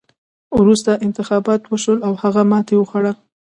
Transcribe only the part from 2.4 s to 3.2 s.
ماتې وخوړه.